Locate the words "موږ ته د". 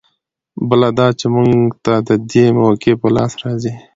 1.33-2.09